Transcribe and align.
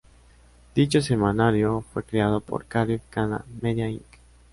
Dicho 0.73 0.99
semanario 0.99 1.81
fue 1.93 2.01
creado 2.01 2.39
por 2.39 2.65
Carib-Cana 2.65 3.45
Media 3.61 3.87
Inc. 3.87 4.01